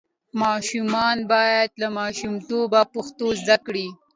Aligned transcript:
ماشومان 0.41 1.17
باید 1.31 1.69
له 1.81 1.87
ماشومتوبه 1.97 2.81
پښتو 2.93 3.25
زده 3.41 3.57
کړي. 3.65 3.87